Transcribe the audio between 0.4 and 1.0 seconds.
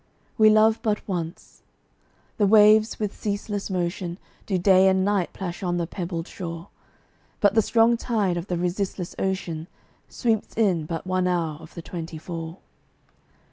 love